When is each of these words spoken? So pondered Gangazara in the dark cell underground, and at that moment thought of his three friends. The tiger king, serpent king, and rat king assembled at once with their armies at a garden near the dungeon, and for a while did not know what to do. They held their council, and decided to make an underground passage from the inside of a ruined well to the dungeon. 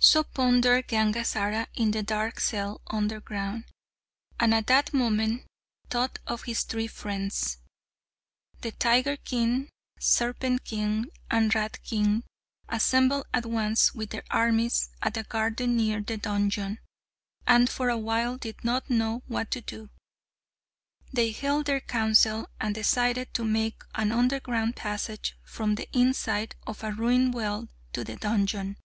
So 0.00 0.22
pondered 0.22 0.88
Gangazara 0.88 1.66
in 1.74 1.92
the 1.92 2.02
dark 2.02 2.40
cell 2.40 2.82
underground, 2.88 3.64
and 4.38 4.52
at 4.54 4.66
that 4.66 4.92
moment 4.92 5.46
thought 5.88 6.18
of 6.26 6.42
his 6.42 6.64
three 6.64 6.86
friends. 6.88 7.56
The 8.60 8.72
tiger 8.72 9.16
king, 9.16 9.70
serpent 9.98 10.64
king, 10.66 11.06
and 11.30 11.54
rat 11.54 11.82
king 11.84 12.22
assembled 12.68 13.24
at 13.32 13.46
once 13.46 13.94
with 13.94 14.10
their 14.10 14.24
armies 14.30 14.90
at 15.00 15.16
a 15.16 15.22
garden 15.22 15.78
near 15.78 16.02
the 16.02 16.18
dungeon, 16.18 16.78
and 17.46 17.70
for 17.70 17.88
a 17.88 17.96
while 17.96 18.36
did 18.36 18.62
not 18.62 18.90
know 18.90 19.22
what 19.26 19.50
to 19.52 19.62
do. 19.62 19.88
They 21.14 21.30
held 21.32 21.64
their 21.64 21.80
council, 21.80 22.50
and 22.60 22.74
decided 22.74 23.32
to 23.32 23.42
make 23.42 23.80
an 23.94 24.12
underground 24.12 24.76
passage 24.76 25.34
from 25.42 25.76
the 25.76 25.88
inside 25.98 26.56
of 26.66 26.84
a 26.84 26.92
ruined 26.92 27.32
well 27.32 27.68
to 27.94 28.04
the 28.04 28.16
dungeon. 28.16 28.76